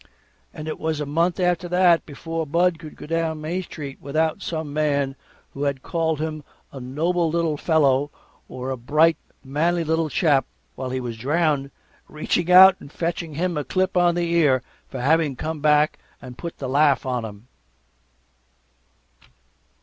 [0.51, 4.41] And it was a month after that before Bud could go down Main Street without
[4.41, 5.15] some man
[5.53, 8.09] who had called him a noble little fellow,
[8.49, 11.69] or a bright, manly little chap, while he was drowned,
[12.07, 16.35] reaching out and fetching him a clip on the ear for having come back and
[16.35, 17.47] put the laugh on him.